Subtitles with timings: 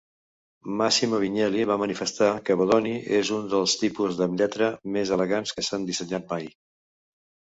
[0.77, 5.67] Massimo Vignelli va manifestar que Bodoni és un dels tipus de lletra més elegants que
[5.69, 6.49] s'han dissenyat mai.